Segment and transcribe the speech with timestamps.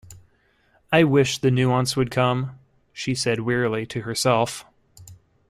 [0.91, 2.57] “I wish the nuisance would come,”
[2.91, 4.65] she said wearily to herself.